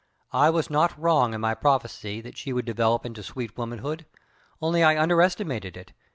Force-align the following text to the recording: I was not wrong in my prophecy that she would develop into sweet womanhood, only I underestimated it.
I 0.33 0.49
was 0.49 0.71
not 0.71 0.99
wrong 0.99 1.35
in 1.35 1.41
my 1.41 1.53
prophecy 1.53 2.21
that 2.21 2.35
she 2.35 2.53
would 2.53 2.65
develop 2.65 3.05
into 3.05 3.21
sweet 3.21 3.55
womanhood, 3.55 4.07
only 4.59 4.81
I 4.81 4.99
underestimated 4.99 5.77
it. 5.77 5.93